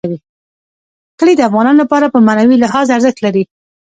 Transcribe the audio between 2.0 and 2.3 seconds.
په